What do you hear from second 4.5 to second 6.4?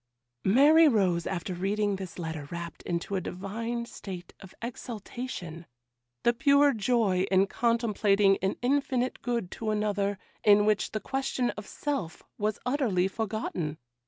exaltation,—the